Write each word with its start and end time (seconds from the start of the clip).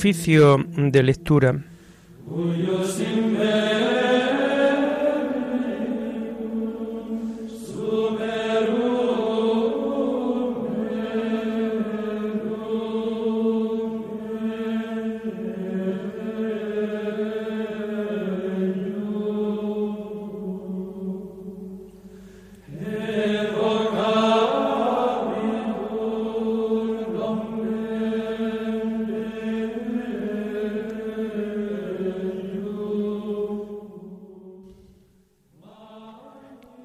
Oficio 0.00 0.56
de 0.56 1.02
lectura. 1.02 1.69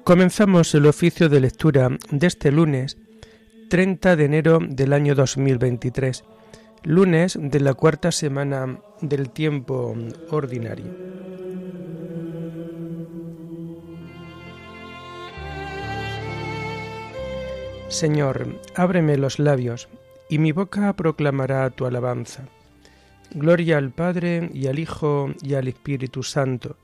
Comenzamos 0.06 0.72
el 0.76 0.86
oficio 0.86 1.28
de 1.28 1.40
lectura 1.40 1.88
de 2.12 2.28
este 2.28 2.52
lunes 2.52 2.96
30 3.70 4.14
de 4.14 4.24
enero 4.24 4.60
del 4.62 4.92
año 4.92 5.16
2023, 5.16 6.22
lunes 6.84 7.36
de 7.36 7.58
la 7.58 7.74
cuarta 7.74 8.12
semana 8.12 8.78
del 9.00 9.30
tiempo 9.30 9.96
ordinario. 10.30 10.86
Señor, 17.88 18.46
ábreme 18.76 19.16
los 19.16 19.40
labios, 19.40 19.88
y 20.30 20.38
mi 20.38 20.52
boca 20.52 20.92
proclamará 20.92 21.68
tu 21.70 21.84
alabanza. 21.84 22.44
Gloria 23.34 23.76
al 23.78 23.90
Padre 23.90 24.50
y 24.54 24.68
al 24.68 24.78
Hijo 24.78 25.32
y 25.42 25.54
al 25.54 25.66
Espíritu 25.66 26.22
Santo 26.22 26.76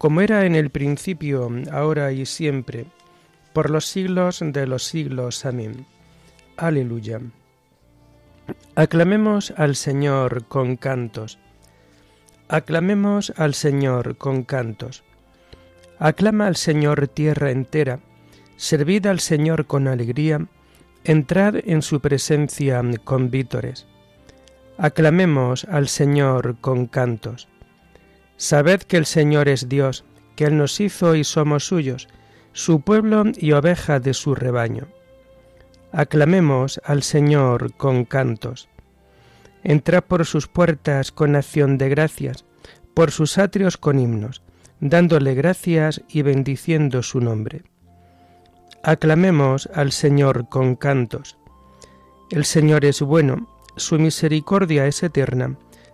como 0.00 0.22
era 0.22 0.46
en 0.46 0.54
el 0.54 0.70
principio, 0.70 1.50
ahora 1.70 2.10
y 2.10 2.24
siempre, 2.24 2.86
por 3.52 3.68
los 3.68 3.84
siglos 3.84 4.40
de 4.42 4.66
los 4.66 4.84
siglos. 4.84 5.44
Amén. 5.44 5.84
Aleluya. 6.56 7.20
Aclamemos 8.76 9.52
al 9.58 9.76
Señor 9.76 10.46
con 10.46 10.78
cantos. 10.78 11.38
Aclamemos 12.48 13.34
al 13.36 13.52
Señor 13.52 14.16
con 14.16 14.42
cantos. 14.44 15.04
Aclama 15.98 16.46
al 16.46 16.56
Señor 16.56 17.06
tierra 17.06 17.50
entera, 17.50 18.00
servid 18.56 19.04
al 19.04 19.20
Señor 19.20 19.66
con 19.66 19.86
alegría, 19.86 20.46
entrad 21.04 21.56
en 21.56 21.82
su 21.82 22.00
presencia 22.00 22.82
con 23.04 23.30
vítores. 23.30 23.86
Aclamemos 24.78 25.64
al 25.64 25.88
Señor 25.88 26.56
con 26.62 26.86
cantos. 26.86 27.48
Sabed 28.40 28.80
que 28.80 28.96
el 28.96 29.04
Señor 29.04 29.50
es 29.50 29.68
Dios, 29.68 30.02
que 30.34 30.46
Él 30.46 30.56
nos 30.56 30.80
hizo 30.80 31.14
y 31.14 31.24
somos 31.24 31.66
suyos, 31.66 32.08
su 32.54 32.80
pueblo 32.80 33.24
y 33.36 33.52
oveja 33.52 34.00
de 34.00 34.14
su 34.14 34.34
rebaño. 34.34 34.88
Aclamemos 35.92 36.80
al 36.82 37.02
Señor 37.02 37.74
con 37.74 38.06
cantos. 38.06 38.70
Entrad 39.62 40.04
por 40.04 40.24
sus 40.24 40.48
puertas 40.48 41.12
con 41.12 41.36
acción 41.36 41.76
de 41.76 41.90
gracias, 41.90 42.46
por 42.94 43.10
sus 43.10 43.36
atrios 43.36 43.76
con 43.76 43.98
himnos, 43.98 44.40
dándole 44.80 45.34
gracias 45.34 46.00
y 46.08 46.22
bendiciendo 46.22 47.02
su 47.02 47.20
nombre. 47.20 47.64
Aclamemos 48.82 49.68
al 49.74 49.92
Señor 49.92 50.48
con 50.48 50.76
cantos. 50.76 51.36
El 52.30 52.46
Señor 52.46 52.86
es 52.86 53.02
bueno, 53.02 53.50
su 53.76 53.98
misericordia 53.98 54.86
es 54.86 55.02
eterna, 55.02 55.58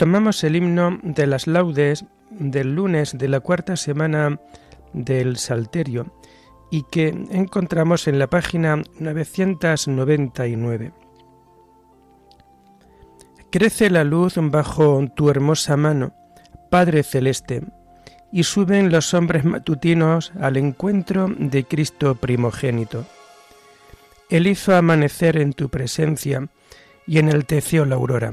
Tomamos 0.00 0.42
el 0.44 0.56
himno 0.56 0.98
de 1.02 1.26
las 1.26 1.46
laudes 1.46 2.06
del 2.30 2.74
lunes 2.74 3.18
de 3.18 3.28
la 3.28 3.40
cuarta 3.40 3.76
semana 3.76 4.40
del 4.94 5.36
Salterio 5.36 6.14
y 6.70 6.84
que 6.90 7.08
encontramos 7.08 8.08
en 8.08 8.18
la 8.18 8.26
página 8.26 8.82
999. 8.98 10.92
Crece 13.52 13.90
la 13.90 14.02
luz 14.04 14.36
bajo 14.38 15.04
tu 15.14 15.28
hermosa 15.28 15.76
mano, 15.76 16.14
Padre 16.70 17.02
Celeste, 17.02 17.62
y 18.32 18.44
suben 18.44 18.90
los 18.90 19.12
hombres 19.12 19.44
matutinos 19.44 20.32
al 20.40 20.56
encuentro 20.56 21.28
de 21.28 21.64
Cristo 21.64 22.14
primogénito. 22.14 23.04
Él 24.30 24.46
hizo 24.46 24.74
amanecer 24.74 25.36
en 25.36 25.52
tu 25.52 25.68
presencia 25.68 26.48
y 27.06 27.18
en 27.18 27.28
el 27.28 27.44
teció 27.44 27.84
la 27.84 27.96
aurora 27.96 28.32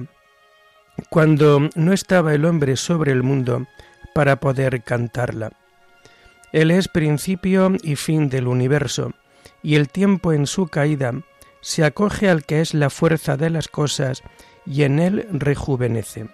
cuando 1.10 1.70
no 1.76 1.94
estaba 1.94 2.34
el 2.34 2.46
hombre 2.46 2.76
sobre 2.76 3.12
el 3.12 3.24
mundo 3.24 3.68
para 4.14 4.40
poder 4.40 4.84
cantarla. 4.84 5.52
Él 6.52 6.72
es 6.72 6.88
principio 6.88 7.76
y 7.84 7.96
fin 7.96 8.30
del 8.30 8.48
universo, 8.48 9.14
y 9.62 9.76
el 9.76 9.90
tiempo 9.90 10.34
en 10.34 10.48
su 10.48 10.68
caída 10.68 11.14
se 11.62 11.84
acoge 11.84 12.30
al 12.30 12.46
que 12.46 12.62
es 12.62 12.74
la 12.74 12.90
fuerza 12.90 13.38
de 13.38 13.50
las 13.50 13.68
cosas 13.68 14.24
y 14.66 14.84
en 14.84 15.00
él 15.00 15.28
rejuvenece. 15.32 16.30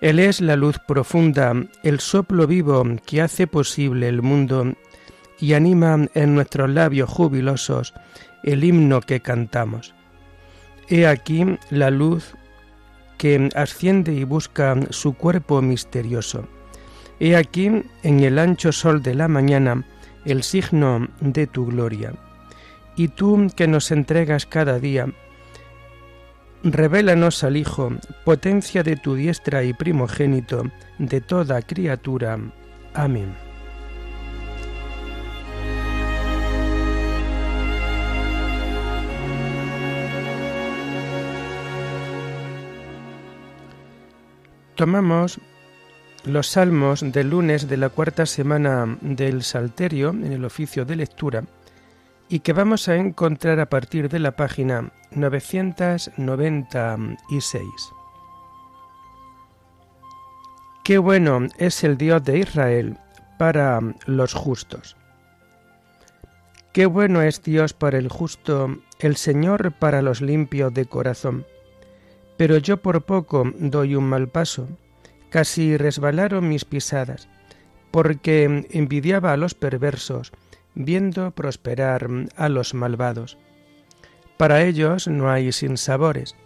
Él 0.00 0.20
es 0.20 0.40
la 0.40 0.54
luz 0.54 0.78
profunda, 0.86 1.52
el 1.82 1.98
soplo 1.98 2.46
vivo 2.46 2.84
que 3.04 3.20
hace 3.20 3.46
posible 3.46 4.08
el 4.08 4.22
mundo 4.22 4.74
y 5.40 5.54
anima 5.54 6.06
en 6.14 6.34
nuestros 6.34 6.70
labios 6.70 7.10
jubilosos 7.10 7.94
el 8.44 8.62
himno 8.62 9.00
que 9.00 9.20
cantamos. 9.20 9.94
He 10.88 11.06
aquí 11.06 11.44
la 11.70 11.90
luz 11.90 12.34
que 13.18 13.50
asciende 13.54 14.14
y 14.14 14.24
busca 14.24 14.76
su 14.90 15.14
cuerpo 15.14 15.60
misterioso. 15.60 16.46
He 17.20 17.36
aquí, 17.36 17.66
en 18.02 18.20
el 18.20 18.38
ancho 18.38 18.72
sol 18.72 19.02
de 19.02 19.14
la 19.14 19.28
mañana, 19.28 19.84
el 20.24 20.42
signo 20.42 21.08
de 21.20 21.46
tu 21.46 21.66
gloria. 21.66 22.14
Y 22.96 23.08
tú 23.08 23.48
que 23.56 23.66
nos 23.66 23.90
entregas 23.90 24.46
cada 24.46 24.78
día, 24.78 25.06
revélanos 26.62 27.44
al 27.44 27.56
Hijo, 27.56 27.92
potencia 28.24 28.82
de 28.82 28.96
tu 28.96 29.14
diestra 29.14 29.64
y 29.64 29.72
primogénito 29.72 30.64
de 30.98 31.20
toda 31.20 31.62
criatura. 31.62 32.38
Amén. 32.94 33.47
Tomamos 44.78 45.38
los 46.24 46.46
salmos 46.46 47.00
del 47.00 47.30
lunes 47.30 47.68
de 47.68 47.76
la 47.76 47.88
cuarta 47.88 48.26
semana 48.26 48.96
del 49.00 49.42
Salterio 49.42 50.10
en 50.10 50.32
el 50.32 50.44
oficio 50.44 50.84
de 50.84 50.94
lectura 50.94 51.42
y 52.28 52.38
que 52.38 52.52
vamos 52.52 52.86
a 52.86 52.94
encontrar 52.94 53.58
a 53.58 53.68
partir 53.68 54.08
de 54.08 54.20
la 54.20 54.36
página 54.36 54.92
996. 55.10 57.64
Qué 60.84 60.98
bueno 60.98 61.48
es 61.58 61.82
el 61.82 61.98
Dios 61.98 62.22
de 62.22 62.38
Israel 62.38 62.96
para 63.36 63.80
los 64.06 64.32
justos. 64.32 64.96
Qué 66.72 66.86
bueno 66.86 67.20
es 67.22 67.42
Dios 67.42 67.72
para 67.72 67.98
el 67.98 68.08
justo, 68.08 68.78
el 69.00 69.16
Señor 69.16 69.72
para 69.72 70.02
los 70.02 70.20
limpios 70.20 70.72
de 70.72 70.86
corazón 70.86 71.44
pero 72.38 72.56
yo 72.56 72.78
por 72.78 73.04
poco 73.04 73.52
doy 73.58 73.96
un 73.96 74.04
mal 74.04 74.28
paso. 74.28 74.68
Casi 75.28 75.76
resbalaron 75.76 76.48
mis 76.48 76.64
pisadas, 76.64 77.28
porque 77.90 78.66
envidiaba 78.70 79.32
a 79.32 79.36
los 79.36 79.54
perversos, 79.54 80.32
viendo 80.74 81.32
prosperar 81.32 82.08
a 82.36 82.48
los 82.48 82.72
malvados. 82.72 83.36
Para 84.38 84.62
ellos 84.62 85.08
no 85.08 85.30
hay 85.30 85.52
sinsabores, 85.52 86.36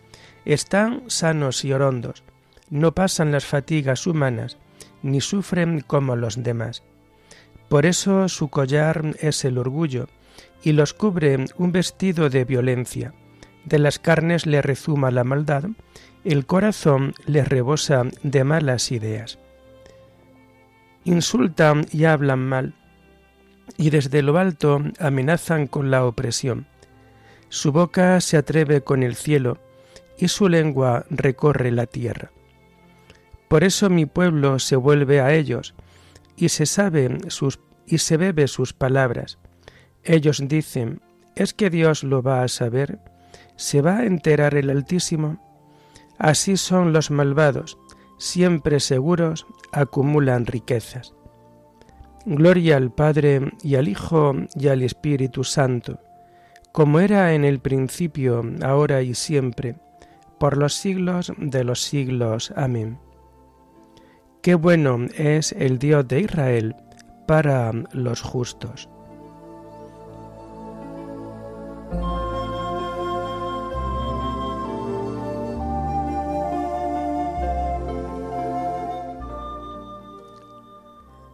están 0.45 1.05
sanos 1.09 1.65
y 1.65 1.73
orondos, 1.73 2.25
no 2.71 2.93
pasan 2.93 3.31
las 3.31 3.45
fatigas 3.45 4.07
humanas, 4.07 4.57
ni 5.03 5.21
sufren 5.21 5.81
como 5.81 6.17
los 6.17 6.43
demás. 6.43 6.83
Por 7.69 7.87
eso 7.87 8.29
su 8.29 8.49
collar 8.49 9.15
es 9.21 9.45
el 9.45 9.59
orgullo, 9.59 10.09
y 10.65 10.73
los 10.73 10.95
cubre 10.95 11.45
un 11.59 11.71
vestido 11.71 12.31
de 12.31 12.45
violencia 12.45 13.13
de 13.65 13.79
las 13.79 13.99
carnes 13.99 14.47
le 14.47 14.63
rezuma 14.63 15.11
la 15.11 15.25
maldad, 15.25 15.65
el 16.25 16.47
corazón 16.47 17.15
le 17.27 17.45
rebosa 17.45 18.05
de 18.23 18.45
malas 18.45 18.93
ideas. 18.93 19.39
Insultan 21.05 21.87
y 21.91 22.05
hablan 22.05 22.41
mal, 22.41 22.75
y 23.77 23.91
desde 23.91 24.23
lo 24.23 24.39
alto 24.39 24.83
amenazan 24.99 25.67
con 25.67 25.91
la 25.91 26.05
opresión. 26.05 26.67
Su 27.49 27.73
boca 27.73 28.21
se 28.21 28.37
atreve 28.37 28.83
con 28.83 29.03
el 29.03 29.17
cielo, 29.17 29.59
y 30.19 30.29
su 30.29 30.49
lengua 30.49 31.05
recorre 31.11 31.71
la 31.73 31.87
tierra. 31.87 32.31
Por 33.49 33.65
eso 33.65 33.91
mi 33.91 34.07
pueblo 34.07 34.59
se 34.59 34.77
vuelve 34.77 35.21
a 35.21 35.35
ellos, 35.35 35.75
y 36.37 36.49
se 36.49 36.67
sabe 36.67 37.19
sus 37.29 37.59
y 37.87 37.99
se 37.99 38.17
bebe 38.17 38.49
sus 38.49 38.73
palabras. 38.73 39.39
Ellos 40.05 40.43
dicen, 40.47 41.03
¿es 41.37 41.53
que 41.53 41.69
Dios 41.69 42.05
lo 42.05 42.23
va 42.23 42.43
a 42.43 42.49
saber? 42.49 42.99
¿Se 43.57 43.83
va 43.83 43.99
a 43.99 44.07
enterar 44.07 44.55
el 44.55 44.71
Altísimo? 44.71 45.39
Así 46.19 46.57
son 46.57 46.93
los 46.93 47.11
malvados, 47.11 47.79
siempre 48.19 48.81
seguros, 48.81 49.47
acumulan 49.73 50.47
riquezas. 50.47 51.15
Gloria 52.25 52.77
al 52.77 52.93
Padre 52.93 53.53
y 53.63 53.75
al 53.75 53.89
Hijo 53.89 54.35
y 54.55 54.69
al 54.69 54.83
Espíritu 54.83 55.43
Santo, 55.43 55.99
como 56.71 57.01
era 57.01 57.35
en 57.35 57.45
el 57.45 57.59
principio, 57.59 58.43
ahora 58.63 59.03
y 59.03 59.15
siempre, 59.15 59.77
por 60.39 60.57
los 60.57 60.75
siglos 60.75 61.33
de 61.37 61.65
los 61.65 61.83
siglos. 61.83 62.53
Amén. 62.57 62.99
Qué 64.43 64.55
bueno 64.55 65.07
es 65.17 65.53
el 65.53 65.79
Dios 65.79 66.07
de 66.09 66.21
Israel 66.21 66.77
para 67.27 67.73
los 67.93 68.23
justos. 68.23 68.89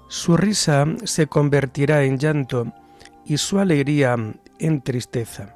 Su 0.09 0.37
risa 0.37 0.87
se 1.05 1.27
convertirá 1.27 2.05
en 2.05 2.19
llanto 2.19 2.73
y 3.27 3.37
su 3.37 3.59
alegría 3.59 4.17
en 4.59 4.81
tristeza. 4.81 5.55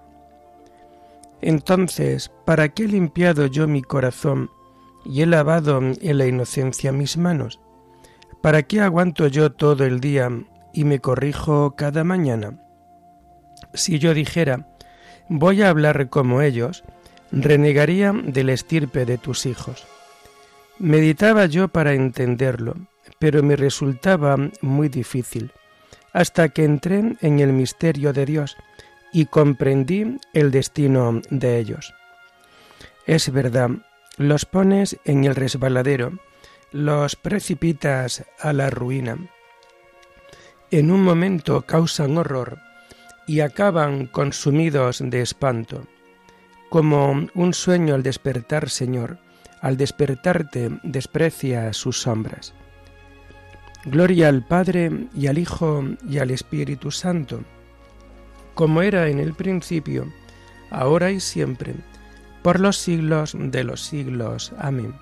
Entonces, 1.41 2.31
¿para 2.45 2.69
qué 2.69 2.85
he 2.85 2.89
limpiado 2.89 3.47
yo 3.47 3.67
mi 3.67 3.83
corazón 3.83 4.51
y 5.05 5.23
he 5.23 5.27
lavado 5.27 5.81
en 5.81 6.19
la 6.19 6.27
inocencia 6.27 6.93
mis 6.93 7.17
manos? 7.17 7.61
¿Para 8.43 8.63
qué 8.63 8.81
aguanto 8.81 9.27
yo 9.27 9.53
todo 9.53 9.85
el 9.85 10.01
día 10.01 10.31
y 10.73 10.85
me 10.85 11.01
corrijo 11.01 11.75
cada 11.75 12.05
mañana? 12.05 12.59
Si 13.73 13.99
yo 13.99 14.13
dijera, 14.15 14.69
voy 15.29 15.63
a 15.63 15.71
hablar 15.71 16.11
como 16.11 16.43
ellos, 16.43 16.85
renegaría 17.33 18.13
del 18.13 18.51
estirpe 18.51 19.07
de 19.07 19.17
tus 19.17 19.47
hijos. 19.47 19.87
Meditaba 20.79 21.47
yo 21.47 21.69
para 21.69 21.95
entenderlo, 21.95 22.77
pero 23.23 23.41
me 23.45 23.55
resultaba 23.55 24.37
muy 24.63 24.89
difícil, 24.89 25.53
hasta 26.13 26.49
que 26.49 26.65
entré 26.65 27.15
en 27.21 27.39
el 27.39 27.53
misterio 27.53 28.13
de 28.13 28.27
Dios 28.27 28.57
y 29.13 29.27
comprendí 29.27 30.19
el 30.33 30.51
destino 30.51 31.23
de 31.31 31.61
ellos. 31.61 31.95
Es 33.07 33.31
verdad, 33.31 33.71
los 34.17 34.45
pones 34.45 34.99
en 35.05 35.23
el 35.23 35.37
resbaladero, 35.37 36.19
los 36.73 37.15
precipitas 37.15 38.25
a 38.41 38.53
la 38.53 38.71
ruina. 38.71 39.17
En 40.73 40.91
un 40.91 41.05
momento 41.05 41.63
causan 41.63 42.19
horror 42.19 42.59
y 43.29 43.39
acaban 43.39 44.07
consumidos 44.07 44.99
de 45.01 45.23
espanto. 45.23 45.87
Como 46.71 47.29
un 47.37 47.55
sueño 47.55 47.95
al 47.95 48.03
despertar, 48.03 48.69
Señor, 48.69 49.19
al 49.61 49.77
despertarte 49.77 50.81
desprecia 50.83 51.73
sus 51.73 52.01
sombras. 52.01 52.53
Gloria 53.85 54.29
al 54.29 54.45
Padre 54.45 55.09
y 55.13 55.27
al 55.27 55.39
Hijo 55.39 55.85
y 56.09 56.19
al 56.19 56.31
Espíritu 56.31 56.93
Santo, 56.93 57.41
como 58.55 58.81
era 58.81 59.09
en 59.09 59.19
el 59.19 59.35
principio, 59.35 60.07
ahora 60.71 61.11
y 61.11 61.19
siempre, 61.19 61.75
por 62.43 62.61
los 62.61 62.77
siglos 62.77 63.35
de 63.37 63.65
los 63.65 63.81
siglos. 63.81 64.53
Amén. 64.59 64.95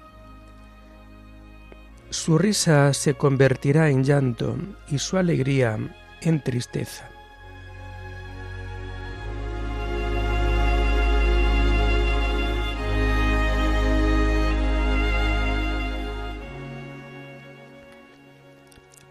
Su 2.09 2.39
risa 2.39 2.95
se 2.95 3.15
convertirá 3.15 3.91
en 3.91 4.03
llanto 4.03 4.57
y 4.89 4.99
su 4.99 5.19
alegría 5.19 5.79
en 6.23 6.43
tristeza. 6.43 7.10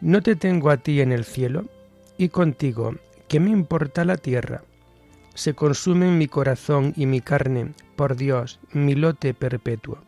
¿No 0.00 0.22
te 0.22 0.34
tengo 0.34 0.70
a 0.70 0.78
ti 0.78 1.02
en 1.02 1.12
el 1.12 1.24
cielo? 1.24 1.66
Y 2.16 2.30
contigo, 2.30 2.94
¿qué 3.28 3.38
me 3.38 3.50
importa 3.50 4.06
la 4.06 4.16
tierra? 4.16 4.62
Se 5.34 5.52
consumen 5.52 6.16
mi 6.16 6.26
corazón 6.26 6.94
y 6.96 7.04
mi 7.04 7.20
carne, 7.20 7.74
por 7.96 8.16
Dios, 8.16 8.60
mi 8.72 8.94
lote 8.94 9.34
perpetuo. 9.34 9.98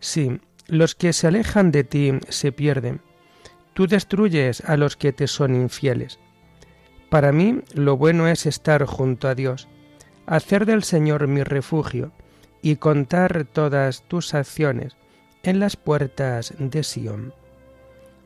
Sí, 0.00 0.40
los 0.66 0.96
que 0.96 1.12
se 1.12 1.28
alejan 1.28 1.70
de 1.70 1.84
ti 1.84 2.12
se 2.28 2.50
pierden. 2.50 3.00
Tú 3.74 3.86
destruyes 3.86 4.62
a 4.62 4.76
los 4.76 4.96
que 4.96 5.12
te 5.12 5.28
son 5.28 5.54
infieles. 5.54 6.18
Para 7.08 7.30
mí 7.30 7.60
lo 7.74 7.96
bueno 7.96 8.26
es 8.26 8.44
estar 8.44 8.84
junto 8.86 9.28
a 9.28 9.36
Dios, 9.36 9.68
hacer 10.26 10.66
del 10.66 10.82
Señor 10.82 11.28
mi 11.28 11.44
refugio 11.44 12.10
y 12.60 12.76
contar 12.76 13.44
todas 13.44 14.02
tus 14.08 14.34
acciones 14.34 14.96
en 15.44 15.60
las 15.60 15.76
puertas 15.76 16.54
de 16.58 16.82
Sión. 16.82 17.32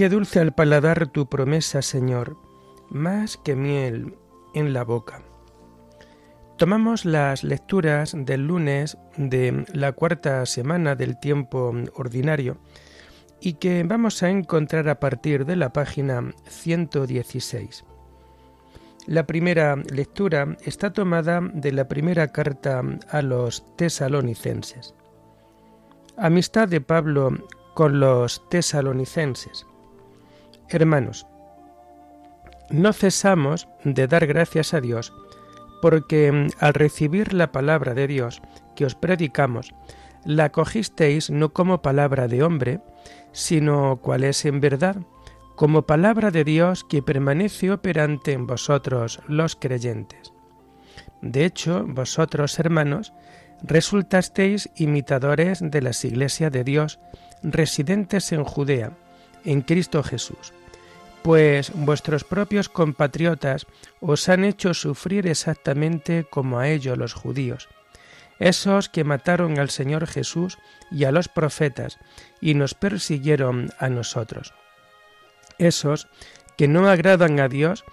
Qué 0.00 0.08
dulce 0.08 0.40
al 0.40 0.54
paladar 0.54 1.08
tu 1.08 1.28
promesa, 1.28 1.82
Señor, 1.82 2.38
más 2.88 3.36
que 3.36 3.54
miel 3.54 4.16
en 4.54 4.72
la 4.72 4.82
boca. 4.82 5.20
Tomamos 6.56 7.04
las 7.04 7.44
lecturas 7.44 8.14
del 8.16 8.46
lunes 8.46 8.96
de 9.18 9.66
la 9.74 9.92
cuarta 9.92 10.46
semana 10.46 10.94
del 10.94 11.20
tiempo 11.20 11.74
ordinario 11.92 12.56
y 13.42 13.58
que 13.58 13.82
vamos 13.82 14.22
a 14.22 14.30
encontrar 14.30 14.88
a 14.88 15.00
partir 15.00 15.44
de 15.44 15.56
la 15.56 15.74
página 15.74 16.32
116. 16.48 17.84
La 19.06 19.26
primera 19.26 19.76
lectura 19.76 20.56
está 20.64 20.94
tomada 20.94 21.42
de 21.42 21.72
la 21.72 21.88
primera 21.88 22.28
carta 22.28 22.82
a 23.10 23.20
los 23.20 23.76
tesalonicenses. 23.76 24.94
Amistad 26.16 26.68
de 26.68 26.80
Pablo 26.80 27.36
con 27.74 28.00
los 28.00 28.48
tesalonicenses. 28.48 29.66
Hermanos, 30.70 31.26
no 32.70 32.92
cesamos 32.92 33.68
de 33.82 34.06
dar 34.06 34.28
gracias 34.28 34.72
a 34.72 34.80
Dios 34.80 35.12
porque 35.82 36.30
mm, 36.30 36.48
al 36.60 36.74
recibir 36.74 37.32
la 37.32 37.50
palabra 37.50 37.94
de 37.94 38.06
Dios 38.06 38.40
que 38.76 38.84
os 38.84 38.94
predicamos, 38.94 39.74
la 40.24 40.52
cogisteis 40.52 41.28
no 41.30 41.52
como 41.52 41.82
palabra 41.82 42.28
de 42.28 42.44
hombre, 42.44 42.80
sino 43.32 43.96
cual 44.00 44.22
es 44.22 44.44
en 44.44 44.60
verdad, 44.60 44.96
como 45.56 45.82
palabra 45.82 46.30
de 46.30 46.44
Dios 46.44 46.84
que 46.84 47.02
permanece 47.02 47.72
operante 47.72 48.32
en 48.32 48.46
vosotros 48.46 49.20
los 49.26 49.56
creyentes. 49.56 50.32
De 51.20 51.44
hecho, 51.44 51.84
vosotros, 51.86 52.58
hermanos, 52.58 53.12
resultasteis 53.62 54.70
imitadores 54.76 55.60
de 55.62 55.82
las 55.82 56.04
iglesias 56.04 56.52
de 56.52 56.64
Dios 56.64 57.00
residentes 57.42 58.32
en 58.32 58.44
Judea, 58.44 58.92
en 59.44 59.62
Cristo 59.62 60.02
Jesús, 60.02 60.52
pues 61.22 61.72
vuestros 61.74 62.24
propios 62.24 62.68
compatriotas 62.68 63.66
os 64.00 64.28
han 64.28 64.44
hecho 64.44 64.74
sufrir 64.74 65.26
exactamente 65.26 66.24
como 66.28 66.58
a 66.58 66.68
ellos 66.68 66.96
los 66.96 67.12
judíos, 67.12 67.68
esos 68.38 68.88
que 68.88 69.04
mataron 69.04 69.58
al 69.58 69.70
Señor 69.70 70.06
Jesús 70.06 70.58
y 70.90 71.04
a 71.04 71.12
los 71.12 71.28
profetas 71.28 71.98
y 72.40 72.54
nos 72.54 72.74
persiguieron 72.74 73.70
a 73.78 73.88
nosotros, 73.88 74.54
esos 75.58 76.08
que 76.56 76.68
no 76.68 76.88
agradan 76.88 77.38
a 77.40 77.48
Dios 77.48 77.84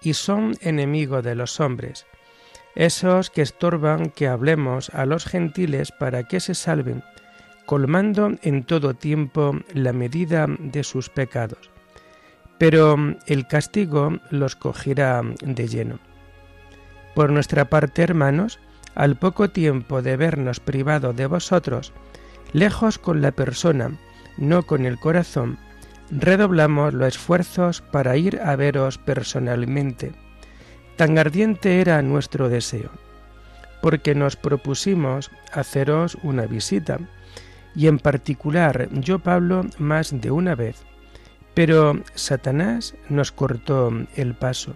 y 0.00 0.14
son 0.14 0.56
enemigos 0.60 1.24
de 1.24 1.34
los 1.34 1.58
hombres, 1.58 2.06
esos 2.76 3.30
que 3.30 3.42
estorban 3.42 4.10
que 4.10 4.28
hablemos 4.28 4.90
a 4.90 5.06
los 5.06 5.24
gentiles 5.24 5.90
para 5.90 6.24
que 6.24 6.40
se 6.40 6.54
salven, 6.54 7.02
colmando 7.66 8.32
en 8.42 8.64
todo 8.64 8.94
tiempo 8.94 9.56
la 9.74 9.92
medida 9.92 10.46
de 10.58 10.84
sus 10.84 11.10
pecados. 11.10 11.70
Pero 12.58 12.96
el 13.26 13.46
castigo 13.46 14.18
los 14.30 14.56
cogerá 14.56 15.22
de 15.42 15.68
lleno. 15.68 15.98
Por 17.14 17.30
nuestra 17.30 17.66
parte, 17.66 18.02
hermanos, 18.02 18.58
al 18.94 19.16
poco 19.16 19.50
tiempo 19.50 20.00
de 20.00 20.16
vernos 20.16 20.60
privados 20.60 21.14
de 21.16 21.26
vosotros, 21.26 21.92
lejos 22.52 22.98
con 22.98 23.20
la 23.20 23.32
persona, 23.32 23.98
no 24.38 24.62
con 24.62 24.86
el 24.86 24.98
corazón, 24.98 25.58
redoblamos 26.10 26.94
los 26.94 27.08
esfuerzos 27.08 27.82
para 27.82 28.16
ir 28.16 28.40
a 28.40 28.56
veros 28.56 28.96
personalmente 28.96 30.12
Tan 30.96 31.18
ardiente 31.18 31.82
era 31.82 32.00
nuestro 32.00 32.48
deseo, 32.48 32.90
porque 33.82 34.14
nos 34.14 34.34
propusimos 34.34 35.30
haceros 35.52 36.16
una 36.22 36.46
visita, 36.46 36.98
y 37.76 37.86
en 37.86 37.98
particular 37.98 38.88
yo 38.92 39.18
Pablo 39.18 39.66
más 39.78 40.18
de 40.20 40.30
una 40.30 40.54
vez, 40.54 40.82
pero 41.54 42.00
Satanás 42.14 42.94
nos 43.08 43.30
cortó 43.30 43.92
el 44.16 44.34
paso. 44.34 44.74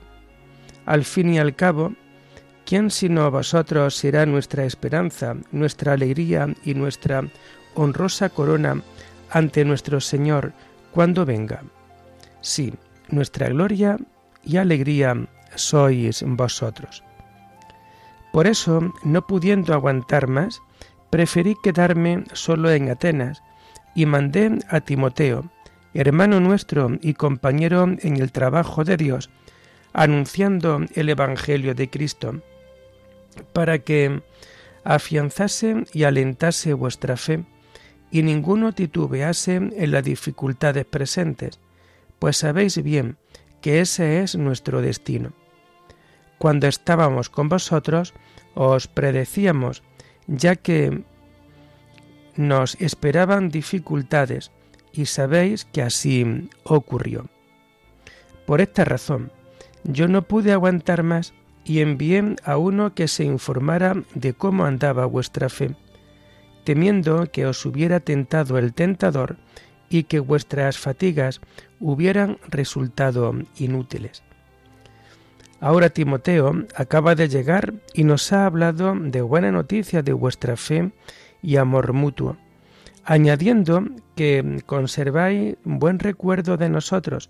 Al 0.84 1.04
fin 1.04 1.32
y 1.34 1.38
al 1.38 1.56
cabo, 1.56 1.94
¿quién 2.66 2.90
sino 2.90 3.30
vosotros 3.30 3.96
será 3.96 4.26
nuestra 4.26 4.64
esperanza, 4.64 5.34
nuestra 5.50 5.94
alegría 5.94 6.54
y 6.64 6.74
nuestra 6.74 7.24
honrosa 7.74 8.28
corona 8.28 8.82
ante 9.30 9.64
nuestro 9.64 10.00
Señor 10.00 10.52
cuando 10.92 11.24
venga? 11.24 11.62
Sí, 12.42 12.74
nuestra 13.08 13.48
gloria 13.48 13.96
y 14.44 14.58
alegría 14.58 15.26
sois 15.54 16.22
vosotros. 16.26 17.02
Por 18.32 18.46
eso, 18.46 18.92
no 19.02 19.26
pudiendo 19.26 19.74
aguantar 19.74 20.28
más, 20.28 20.60
preferí 21.10 21.56
quedarme 21.62 22.24
solo 22.32 22.70
en 22.70 22.88
Atenas 22.90 23.42
y 23.94 24.06
mandé 24.06 24.58
a 24.68 24.80
Timoteo, 24.80 25.50
hermano 25.92 26.40
nuestro 26.40 26.90
y 27.00 27.14
compañero 27.14 27.84
en 27.84 28.16
el 28.16 28.32
trabajo 28.32 28.84
de 28.84 28.96
Dios, 28.96 29.30
anunciando 29.92 30.80
el 30.94 31.08
Evangelio 31.08 31.74
de 31.74 31.90
Cristo, 31.90 32.40
para 33.52 33.80
que 33.80 34.22
afianzase 34.84 35.84
y 35.92 36.04
alentase 36.04 36.72
vuestra 36.72 37.16
fe, 37.16 37.44
y 38.12 38.22
ninguno 38.22 38.72
titubease 38.72 39.56
en 39.56 39.90
las 39.90 40.04
dificultades 40.04 40.84
presentes, 40.84 41.60
pues 42.18 42.36
sabéis 42.36 42.82
bien 42.82 43.16
que 43.60 43.80
ese 43.80 44.22
es 44.22 44.36
nuestro 44.36 44.80
destino. 44.80 45.32
Cuando 46.38 46.66
estábamos 46.66 47.28
con 47.28 47.48
vosotros, 47.48 48.14
os 48.54 48.88
predecíamos, 48.88 49.82
ya 50.30 50.54
que 50.54 51.02
nos 52.36 52.80
esperaban 52.80 53.50
dificultades, 53.50 54.52
y 54.92 55.06
sabéis 55.06 55.64
que 55.64 55.82
así 55.82 56.48
ocurrió. 56.64 57.26
Por 58.46 58.60
esta 58.60 58.84
razón, 58.84 59.32
yo 59.84 60.08
no 60.08 60.22
pude 60.22 60.52
aguantar 60.52 61.02
más 61.02 61.34
y 61.64 61.80
envié 61.80 62.36
a 62.44 62.56
uno 62.56 62.94
que 62.94 63.08
se 63.08 63.24
informara 63.24 63.94
de 64.14 64.32
cómo 64.32 64.64
andaba 64.64 65.04
vuestra 65.06 65.48
fe, 65.48 65.76
temiendo 66.64 67.26
que 67.30 67.46
os 67.46 67.64
hubiera 67.66 68.00
tentado 68.00 68.58
el 68.58 68.72
tentador 68.72 69.36
y 69.88 70.04
que 70.04 70.20
vuestras 70.20 70.78
fatigas 70.78 71.40
hubieran 71.80 72.38
resultado 72.48 73.34
inútiles. 73.56 74.22
Ahora 75.60 75.90
Timoteo 75.90 76.64
acaba 76.74 77.14
de 77.14 77.28
llegar 77.28 77.74
y 77.92 78.04
nos 78.04 78.32
ha 78.32 78.46
hablado 78.46 78.94
de 78.94 79.20
buena 79.20 79.52
noticia 79.52 80.02
de 80.02 80.14
vuestra 80.14 80.56
fe 80.56 80.90
y 81.42 81.56
amor 81.56 81.92
mutuo, 81.92 82.38
añadiendo 83.04 83.84
que 84.16 84.62
conserváis 84.64 85.56
buen 85.64 85.98
recuerdo 85.98 86.56
de 86.56 86.70
nosotros 86.70 87.28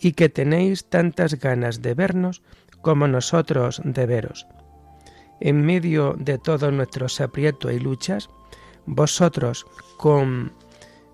y 0.00 0.12
que 0.12 0.30
tenéis 0.30 0.86
tantas 0.88 1.38
ganas 1.38 1.82
de 1.82 1.92
vernos 1.92 2.42
como 2.80 3.08
nosotros 3.08 3.82
de 3.84 4.06
veros. 4.06 4.46
En 5.40 5.60
medio 5.66 6.14
de 6.18 6.38
todos 6.38 6.72
nuestros 6.72 7.20
aprietos 7.20 7.72
y 7.72 7.78
luchas, 7.78 8.30
vosotros 8.86 9.66
con 9.98 10.52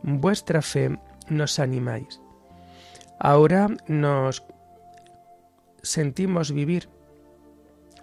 vuestra 0.02 0.62
fe 0.62 0.96
nos 1.28 1.58
animáis. 1.58 2.20
Ahora 3.18 3.68
nos 3.88 4.44
sentimos 5.82 6.52
vivir 6.52 6.88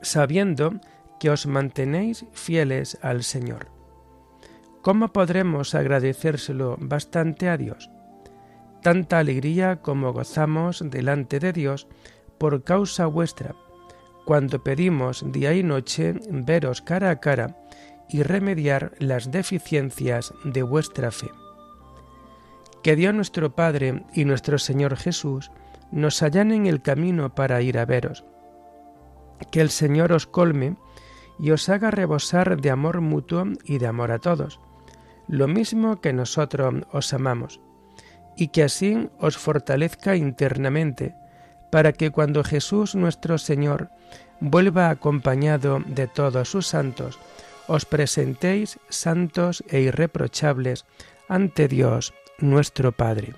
sabiendo 0.01 0.79
que 1.19 1.29
os 1.29 1.45
mantenéis 1.47 2.25
fieles 2.31 2.97
al 3.01 3.23
Señor. 3.23 3.67
¿Cómo 4.81 5.11
podremos 5.11 5.75
agradecérselo 5.75 6.77
bastante 6.79 7.49
a 7.49 7.57
Dios? 7.57 7.89
Tanta 8.81 9.19
alegría 9.19 9.81
como 9.81 10.13
gozamos 10.13 10.81
delante 10.85 11.39
de 11.39 11.51
Dios 11.51 11.87
por 12.37 12.63
causa 12.63 13.05
vuestra, 13.05 13.55
cuando 14.25 14.63
pedimos 14.63 15.25
día 15.31 15.53
y 15.53 15.63
noche 15.63 16.15
veros 16.29 16.81
cara 16.81 17.09
a 17.09 17.19
cara 17.19 17.57
y 18.07 18.23
remediar 18.23 18.93
las 18.99 19.31
deficiencias 19.31 20.33
de 20.45 20.63
vuestra 20.63 21.11
fe. 21.11 21.29
Que 22.81 22.95
Dios 22.95 23.13
nuestro 23.13 23.53
Padre 23.53 24.05
y 24.13 24.23
nuestro 24.23 24.57
Señor 24.57 24.95
Jesús 24.95 25.51
nos 25.91 26.21
en 26.21 26.65
el 26.65 26.81
camino 26.81 27.33
para 27.35 27.61
ir 27.61 27.77
a 27.77 27.85
veros. 27.85 28.25
Que 29.51 29.61
el 29.61 29.69
Señor 29.69 30.11
os 30.11 30.27
colme 30.27 30.75
y 31.39 31.51
os 31.51 31.69
haga 31.69 31.91
rebosar 31.91 32.59
de 32.59 32.69
amor 32.69 33.01
mutuo 33.01 33.45
y 33.63 33.77
de 33.77 33.87
amor 33.87 34.11
a 34.11 34.19
todos, 34.19 34.59
lo 35.27 35.47
mismo 35.47 36.01
que 36.01 36.11
nosotros 36.11 36.83
os 36.91 37.13
amamos, 37.13 37.61
y 38.35 38.49
que 38.49 38.63
así 38.63 39.09
os 39.19 39.37
fortalezca 39.37 40.15
internamente, 40.15 41.15
para 41.71 41.93
que 41.93 42.11
cuando 42.11 42.43
Jesús 42.43 42.95
nuestro 42.95 43.37
Señor 43.37 43.89
vuelva 44.39 44.89
acompañado 44.89 45.79
de 45.85 46.07
todos 46.07 46.49
sus 46.49 46.67
santos, 46.67 47.19
os 47.67 47.85
presentéis 47.85 48.79
santos 48.89 49.63
e 49.69 49.79
irreprochables 49.81 50.85
ante 51.29 51.67
Dios 51.67 52.13
nuestro 52.39 52.91
Padre. 52.91 53.35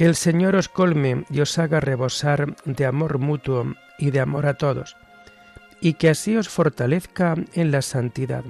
Que 0.00 0.06
el 0.06 0.14
Señor 0.14 0.56
os 0.56 0.70
colme 0.70 1.26
y 1.28 1.42
os 1.42 1.58
haga 1.58 1.78
rebosar 1.78 2.56
de 2.64 2.86
amor 2.86 3.18
mutuo 3.18 3.74
y 3.98 4.10
de 4.12 4.20
amor 4.20 4.46
a 4.46 4.54
todos, 4.54 4.96
y 5.78 5.92
que 5.92 6.08
así 6.08 6.38
os 6.38 6.48
fortalezca 6.48 7.34
en 7.52 7.70
la 7.70 7.82
santidad. 7.82 8.42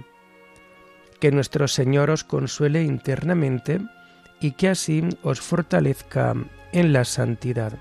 Que 1.19 1.33
nuestro 1.33 1.67
Señor 1.67 2.11
os 2.11 2.23
consuele 2.23 2.85
internamente 2.85 3.81
y 4.39 4.53
que 4.53 4.69
así 4.69 5.03
os 5.25 5.41
fortalezca 5.41 6.37
en 6.71 6.93
la 6.93 7.05
santidad. 7.05 7.73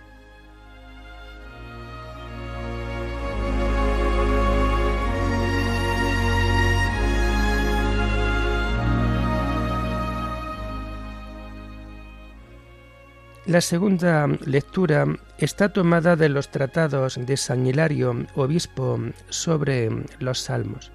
La 13.46 13.62
segunda 13.62 14.27
lectura 14.46 15.08
está 15.38 15.69
tomada 15.69 16.15
de 16.15 16.29
los 16.29 16.50
tratados 16.50 17.19
de 17.25 17.38
San 17.38 17.65
Hilario, 17.65 18.27
obispo, 18.36 19.00
sobre 19.29 19.89
los 20.19 20.39
salmos. 20.39 20.91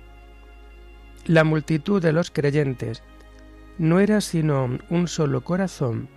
La 1.27 1.43
multitud 1.43 2.03
de 2.03 2.13
los 2.13 2.31
creyentes 2.31 3.03
no 3.79 3.99
era 3.99 4.21
sino 4.21 4.79
un 4.91 5.09
solo 5.09 5.43
corazón 5.43 6.09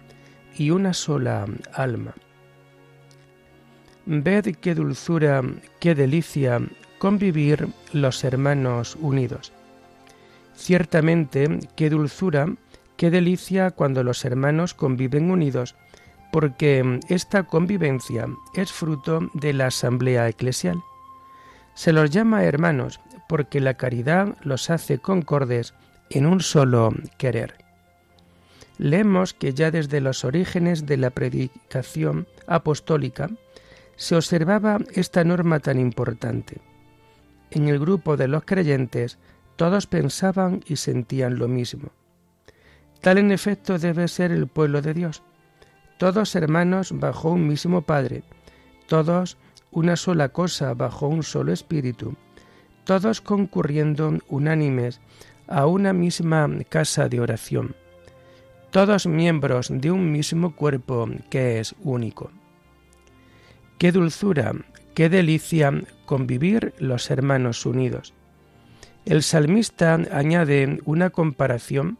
y 0.57 0.71
una 0.71 0.93
sola 0.93 1.45
alma. 1.73 2.13
Ved 4.05 4.55
qué 4.57 4.75
dulzura, 4.75 5.41
qué 5.79 5.95
delicia 5.95 6.61
convivir 6.99 7.69
los 7.93 8.23
hermanos 8.23 8.97
unidos. 8.99 9.53
Ciertamente, 10.55 11.59
qué 11.75 11.89
dulzura, 11.89 12.47
qué 12.97 13.11
delicia 13.11 13.71
cuando 13.71 14.03
los 14.03 14.25
hermanos 14.25 14.73
conviven 14.73 15.31
unidos, 15.31 15.75
porque 16.31 16.99
esta 17.09 17.43
convivencia 17.43 18.27
es 18.53 18.71
fruto 18.71 19.29
de 19.33 19.53
la 19.53 19.67
asamblea 19.67 20.27
eclesial. 20.27 20.81
Se 21.73 21.93
los 21.93 22.09
llama 22.09 22.43
hermanos 22.43 22.99
porque 23.27 23.59
la 23.59 23.75
caridad 23.75 24.35
los 24.41 24.69
hace 24.69 24.99
concordes 24.99 25.73
en 26.09 26.25
un 26.25 26.41
solo 26.41 26.93
querer. 27.17 27.55
Leemos 28.77 29.33
que 29.33 29.53
ya 29.53 29.71
desde 29.71 30.01
los 30.01 30.23
orígenes 30.23 30.85
de 30.85 30.97
la 30.97 31.09
predicación 31.09 32.27
apostólica 32.45 33.29
se 33.95 34.15
observaba 34.15 34.77
esta 34.93 35.23
norma 35.23 35.59
tan 35.59 35.79
importante. 35.79 36.61
En 37.49 37.67
el 37.67 37.79
grupo 37.79 38.17
de 38.17 38.27
los 38.27 38.43
creyentes 38.43 39.17
todos 39.55 39.87
pensaban 39.87 40.63
y 40.67 40.75
sentían 40.75 41.39
lo 41.39 41.47
mismo. 41.47 41.89
Tal 43.01 43.17
en 43.17 43.31
efecto 43.31 43.79
debe 43.79 44.07
ser 44.07 44.31
el 44.31 44.47
pueblo 44.47 44.81
de 44.81 44.93
Dios, 44.93 45.23
todos 45.97 46.35
hermanos 46.35 46.91
bajo 46.93 47.31
un 47.31 47.47
mismo 47.47 47.81
Padre, 47.81 48.23
todos 48.87 49.37
una 49.71 49.95
sola 49.95 50.29
cosa 50.29 50.73
bajo 50.73 51.07
un 51.07 51.23
solo 51.23 51.51
Espíritu, 51.51 52.15
todos 52.83 53.21
concurriendo 53.21 54.17
unánimes 54.29 55.01
a 55.47 55.65
una 55.65 55.93
misma 55.93 56.49
casa 56.69 57.09
de 57.09 57.19
oración, 57.19 57.75
todos 58.71 59.07
miembros 59.07 59.69
de 59.71 59.91
un 59.91 60.11
mismo 60.11 60.55
cuerpo 60.55 61.09
que 61.29 61.59
es 61.59 61.75
único. 61.83 62.31
Qué 63.77 63.91
dulzura, 63.91 64.53
qué 64.93 65.09
delicia 65.09 65.71
convivir 66.05 66.73
los 66.79 67.11
hermanos 67.11 67.65
unidos. 67.65 68.13
El 69.05 69.23
salmista 69.23 69.99
añade 70.11 70.79
una 70.85 71.09
comparación 71.09 71.97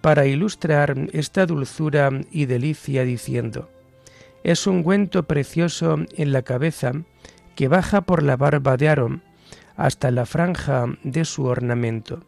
para 0.00 0.26
ilustrar 0.26 0.96
esta 1.12 1.46
dulzura 1.46 2.10
y 2.30 2.46
delicia 2.46 3.04
diciendo, 3.04 3.70
es 4.42 4.66
un 4.66 4.76
ungüento 4.76 5.24
precioso 5.24 5.96
en 6.16 6.32
la 6.32 6.42
cabeza 6.42 6.92
que 7.54 7.68
baja 7.68 8.00
por 8.02 8.22
la 8.22 8.36
barba 8.36 8.76
de 8.76 8.88
Aarón 8.88 9.22
hasta 9.76 10.10
la 10.10 10.26
franja 10.26 10.86
de 11.04 11.24
su 11.24 11.44
ornamento. 11.44 12.24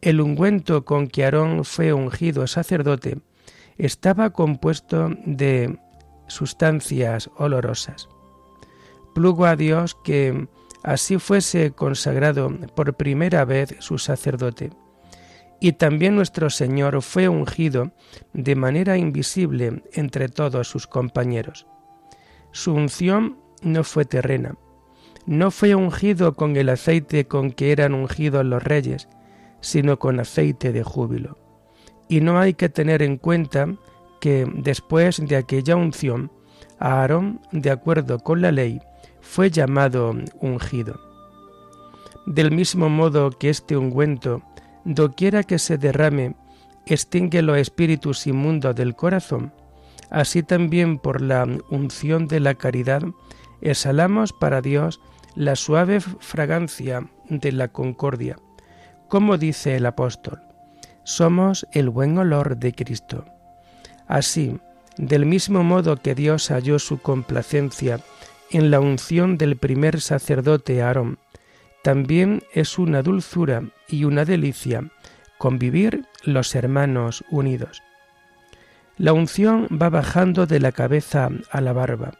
El 0.00 0.20
ungüento 0.20 0.84
con 0.84 1.08
que 1.08 1.24
Aarón 1.24 1.64
fue 1.64 1.92
ungido 1.92 2.46
sacerdote 2.46 3.18
estaba 3.78 4.30
compuesto 4.30 5.10
de 5.24 5.78
sustancias 6.26 7.30
olorosas. 7.36 8.08
Plugo 9.14 9.46
a 9.46 9.56
Dios 9.56 9.96
que 10.04 10.48
así 10.82 11.18
fuese 11.18 11.72
consagrado 11.72 12.50
por 12.74 12.94
primera 12.94 13.44
vez 13.44 13.74
su 13.78 13.98
sacerdote. 13.98 14.70
Y 15.60 15.72
también 15.72 16.14
nuestro 16.14 16.50
Señor 16.50 17.02
fue 17.02 17.28
ungido 17.28 17.92
de 18.32 18.54
manera 18.54 18.96
invisible 18.96 19.82
entre 19.92 20.28
todos 20.28 20.68
sus 20.68 20.86
compañeros. 20.86 21.66
Su 22.52 22.74
unción 22.74 23.38
no 23.62 23.82
fue 23.82 24.04
terrena, 24.04 24.56
no 25.26 25.50
fue 25.50 25.74
ungido 25.74 26.34
con 26.34 26.56
el 26.56 26.68
aceite 26.68 27.26
con 27.26 27.50
que 27.50 27.72
eran 27.72 27.92
ungidos 27.94 28.44
los 28.46 28.62
reyes, 28.62 29.08
sino 29.60 29.98
con 29.98 30.20
aceite 30.20 30.72
de 30.72 30.82
júbilo. 30.82 31.38
Y 32.08 32.20
no 32.20 32.38
hay 32.38 32.54
que 32.54 32.68
tener 32.68 33.02
en 33.02 33.18
cuenta 33.18 33.74
que 34.20 34.46
después 34.54 35.20
de 35.26 35.36
aquella 35.36 35.76
unción, 35.76 36.32
Aarón, 36.78 37.40
de 37.52 37.70
acuerdo 37.70 38.20
con 38.20 38.40
la 38.40 38.52
ley, 38.52 38.80
fue 39.20 39.50
llamado 39.50 40.14
ungido. 40.40 41.00
Del 42.26 42.50
mismo 42.50 42.88
modo 42.88 43.30
que 43.30 43.50
este 43.50 43.76
ungüento, 43.76 44.42
doquiera 44.94 45.42
que 45.42 45.58
se 45.58 45.78
derrame, 45.78 46.34
extingue 46.86 47.42
los 47.42 47.58
espíritus 47.58 48.26
inmundos 48.26 48.74
del 48.74 48.96
corazón, 48.96 49.52
así 50.10 50.42
también 50.42 50.98
por 50.98 51.20
la 51.20 51.46
unción 51.70 52.26
de 52.26 52.40
la 52.40 52.54
caridad, 52.54 53.02
exhalamos 53.60 54.32
para 54.32 54.60
Dios 54.60 55.00
la 55.34 55.54
suave 55.56 56.00
fragancia 56.00 57.08
de 57.28 57.52
la 57.52 57.68
concordia 57.68 58.36
como 59.08 59.38
dice 59.38 59.74
el 59.74 59.86
apóstol, 59.86 60.42
somos 61.02 61.66
el 61.72 61.88
buen 61.88 62.18
olor 62.18 62.58
de 62.58 62.74
Cristo. 62.74 63.24
Así, 64.06 64.60
del 64.98 65.24
mismo 65.24 65.64
modo 65.64 65.96
que 65.96 66.14
Dios 66.14 66.48
halló 66.50 66.78
su 66.78 66.98
complacencia 66.98 68.00
en 68.50 68.70
la 68.70 68.80
unción 68.80 69.38
del 69.38 69.56
primer 69.56 70.02
sacerdote 70.02 70.82
Aarón, 70.82 71.18
también 71.82 72.42
es 72.52 72.78
una 72.78 73.02
dulzura 73.02 73.62
y 73.88 74.04
una 74.04 74.24
delicia 74.24 74.90
convivir 75.38 76.04
los 76.24 76.54
hermanos 76.54 77.24
unidos. 77.30 77.82
La 78.96 79.12
unción 79.12 79.68
va 79.70 79.88
bajando 79.88 80.46
de 80.46 80.58
la 80.58 80.72
cabeza 80.72 81.28
a 81.50 81.60
la 81.60 81.72
barba. 81.72 82.14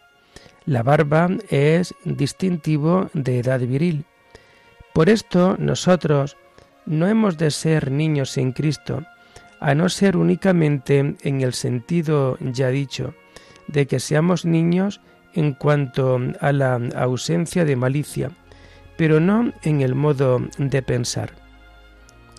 La 0.65 0.83
barba 0.83 1.29
es 1.51 1.95
distintivo 2.05 3.11
de 3.15 3.41
edad 3.41 3.61
viril. 3.61 4.05
Por 4.95 5.09
esto 5.09 5.57
nosotros, 5.59 6.37
no 6.87 7.09
hemos 7.09 7.37
de 7.37 7.51
ser 7.51 7.91
niños 7.91 8.37
en 8.39 8.53
Cristo, 8.53 9.03
a 9.61 9.75
no 9.75 9.89
ser 9.89 10.17
únicamente 10.17 11.17
en 11.21 11.41
el 11.41 11.53
sentido 11.53 12.39
ya 12.41 12.69
dicho, 12.69 13.15
de 13.67 13.87
que 13.87 13.99
seamos 13.99 14.45
niños 14.45 15.01
en 15.35 15.55
cuanto 15.55 16.21
a 16.41 16.53
la 16.53 16.75
ausencia 16.95 17.65
de 17.65 17.77
malicia, 17.77 18.31
pero 18.99 19.21
no 19.21 19.53
en 19.63 19.81
el 19.81 19.95
modo 19.95 20.41
de 20.59 20.83
pensar. 20.83 21.31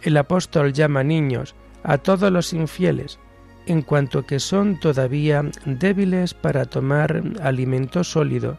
El 0.04 0.18
apóstol 0.18 0.74
llama 0.74 1.04
niños 1.04 1.56
a 1.84 1.98
todos 1.98 2.32
los 2.32 2.54
infieles, 2.54 3.18
en 3.66 3.82
cuanto 3.82 4.26
que 4.26 4.40
son 4.40 4.78
todavía 4.80 5.44
débiles 5.66 6.34
para 6.34 6.66
tomar 6.66 7.24
alimento 7.42 8.04
sólido 8.04 8.58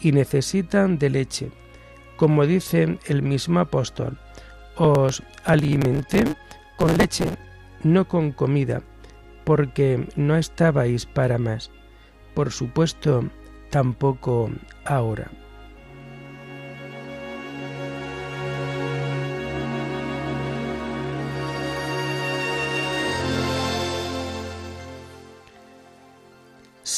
y 0.00 0.12
necesitan 0.12 0.98
de 0.98 1.10
leche, 1.10 1.50
como 2.16 2.46
dice 2.46 2.98
el 3.06 3.22
mismo 3.22 3.60
apóstol, 3.60 4.18
os 4.76 5.22
alimenté 5.44 6.24
con 6.76 6.98
leche, 6.98 7.24
no 7.82 8.06
con 8.06 8.32
comida, 8.32 8.82
porque 9.44 10.06
no 10.16 10.36
estabais 10.36 11.06
para 11.06 11.38
más. 11.38 11.70
Por 12.34 12.52
supuesto, 12.52 13.24
tampoco 13.70 14.50
ahora. 14.84 15.30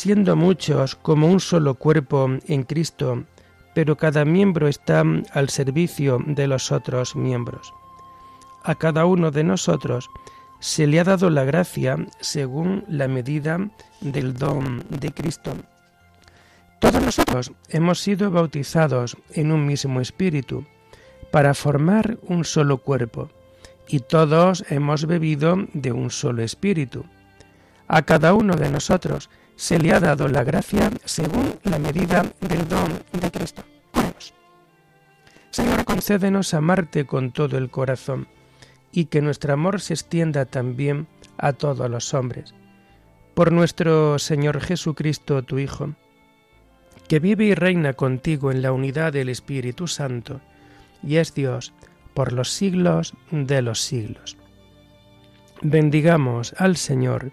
Siendo 0.04 0.36
muchos 0.36 0.96
como 0.96 1.28
un 1.28 1.40
solo 1.40 1.76
cuerpo 1.76 2.28
en 2.46 2.64
Cristo, 2.64 3.24
pero 3.74 3.96
cada 3.96 4.26
miembro 4.26 4.68
está 4.68 5.02
al 5.32 5.48
servicio 5.48 6.18
de 6.26 6.46
los 6.46 6.70
otros 6.72 7.16
miembros. 7.16 7.72
A 8.64 8.74
cada 8.74 9.06
uno 9.06 9.30
de 9.30 9.44
nosotros 9.44 10.10
se 10.60 10.86
le 10.86 11.00
ha 11.00 11.04
dado 11.04 11.30
la 11.30 11.44
gracia 11.44 11.96
según 12.20 12.84
la 12.86 13.08
medida 13.08 13.70
del 14.02 14.34
don 14.34 14.84
de 14.90 15.10
Cristo. 15.10 15.54
Todos 16.80 17.00
nosotros 17.00 17.52
hemos 17.70 17.98
sido 17.98 18.30
bautizados 18.30 19.16
en 19.32 19.52
un 19.52 19.64
mismo 19.64 20.02
espíritu 20.02 20.66
para 21.30 21.54
formar 21.54 22.18
un 22.24 22.44
solo 22.44 22.76
cuerpo, 22.76 23.30
y 23.88 24.00
todos 24.00 24.66
hemos 24.68 25.06
bebido 25.06 25.66
de 25.72 25.92
un 25.92 26.10
solo 26.10 26.42
espíritu. 26.42 27.06
A 27.88 28.02
cada 28.02 28.34
uno 28.34 28.54
de 28.56 28.68
nosotros 28.68 29.30
se 29.56 29.78
le 29.78 29.92
ha 29.92 30.00
dado 30.00 30.28
la 30.28 30.44
gracia 30.44 30.90
según 31.04 31.58
la 31.64 31.78
medida 31.78 32.24
del 32.40 32.66
don 32.68 32.88
de 33.12 33.30
Cristo. 33.30 33.62
Señor, 35.50 35.84
concédenos 35.84 36.52
amarte 36.52 37.06
con 37.06 37.30
todo 37.30 37.56
el 37.56 37.70
corazón 37.70 38.26
y 38.90 39.04
que 39.04 39.22
nuestro 39.22 39.52
amor 39.52 39.80
se 39.80 39.94
extienda 39.94 40.46
también 40.46 41.06
a 41.38 41.52
todos 41.52 41.88
los 41.88 42.12
hombres. 42.12 42.54
Por 43.34 43.52
nuestro 43.52 44.18
Señor 44.18 44.60
Jesucristo, 44.60 45.42
tu 45.42 45.58
Hijo, 45.58 45.94
que 47.08 47.20
vive 47.20 47.44
y 47.44 47.54
reina 47.54 47.92
contigo 47.92 48.50
en 48.50 48.62
la 48.62 48.72
unidad 48.72 49.12
del 49.12 49.28
Espíritu 49.28 49.86
Santo, 49.86 50.40
y 51.02 51.16
es 51.16 51.34
Dios 51.34 51.72
por 52.14 52.32
los 52.32 52.50
siglos 52.50 53.14
de 53.30 53.62
los 53.62 53.80
siglos. 53.80 54.36
Bendigamos 55.62 56.54
al 56.58 56.76
Señor, 56.76 57.32